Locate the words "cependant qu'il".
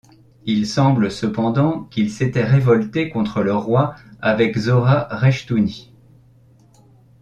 1.11-2.09